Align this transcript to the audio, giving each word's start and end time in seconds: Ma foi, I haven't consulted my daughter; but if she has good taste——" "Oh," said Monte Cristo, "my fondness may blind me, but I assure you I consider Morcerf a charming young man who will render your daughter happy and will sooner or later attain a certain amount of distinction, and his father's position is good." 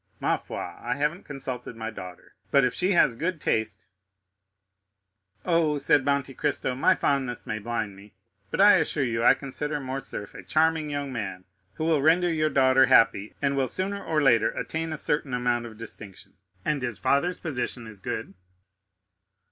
Ma 0.19 0.35
foi, 0.35 0.57
I 0.57 0.95
haven't 0.97 1.25
consulted 1.25 1.75
my 1.75 1.91
daughter; 1.91 2.33
but 2.49 2.65
if 2.65 2.73
she 2.73 2.93
has 2.93 3.15
good 3.15 3.39
taste——" 3.39 3.85
"Oh," 5.45 5.77
said 5.77 6.03
Monte 6.03 6.33
Cristo, 6.33 6.73
"my 6.73 6.95
fondness 6.95 7.45
may 7.45 7.59
blind 7.59 7.95
me, 7.95 8.15
but 8.49 8.59
I 8.59 8.77
assure 8.77 9.03
you 9.03 9.23
I 9.23 9.35
consider 9.35 9.79
Morcerf 9.79 10.33
a 10.33 10.41
charming 10.41 10.89
young 10.89 11.13
man 11.13 11.43
who 11.75 11.83
will 11.85 12.01
render 12.01 12.33
your 12.33 12.49
daughter 12.49 12.87
happy 12.87 13.35
and 13.43 13.55
will 13.55 13.67
sooner 13.67 14.03
or 14.03 14.23
later 14.23 14.49
attain 14.49 14.91
a 14.91 14.97
certain 14.97 15.35
amount 15.35 15.67
of 15.67 15.77
distinction, 15.77 16.33
and 16.65 16.81
his 16.81 16.97
father's 16.97 17.37
position 17.37 17.85
is 17.85 17.99
good." 17.99 18.33